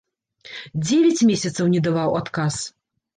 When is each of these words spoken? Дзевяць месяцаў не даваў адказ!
Дзевяць 0.85 1.25
месяцаў 1.31 1.69
не 1.73 1.83
даваў 1.89 2.17
адказ! 2.21 2.57